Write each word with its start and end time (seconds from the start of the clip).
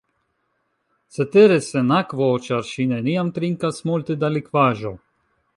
Cetere 1.17 1.59
sen 1.67 1.93
akvo, 1.99 2.31
ĉar 2.47 2.65
ŝi 2.71 2.89
neniam 2.95 3.33
trinkas 3.39 3.81
multe 3.91 4.21
da 4.25 4.37
likvaĵo. 4.39 4.97